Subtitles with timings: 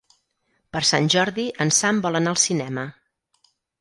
[0.77, 2.87] Per Sant Jordi en Sam vol anar al cinema.